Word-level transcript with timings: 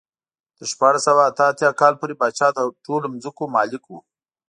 تر 0.57 0.65
شپاړس 0.71 1.01
سوه 1.07 1.21
اته 1.29 1.43
اتیا 1.51 1.69
کال 1.81 1.93
پورې 1.99 2.15
پاچا 2.21 2.47
د 2.53 2.59
ټولو 2.85 3.05
ځمکو 3.23 3.43
مالک 3.55 3.83
و. 3.87 3.91